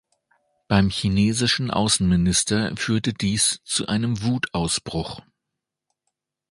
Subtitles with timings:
[0.67, 5.21] Beim chinesischen Außenminister führte dies zu einem Wutausbruch.